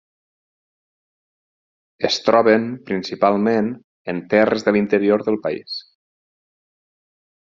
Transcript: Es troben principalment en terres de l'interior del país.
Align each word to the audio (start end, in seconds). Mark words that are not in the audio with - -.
Es 2.09 2.17
troben 2.29 2.65
principalment 2.87 3.69
en 4.15 4.23
terres 4.33 4.67
de 4.69 4.75
l'interior 4.77 5.27
del 5.29 5.39
país. 5.45 5.77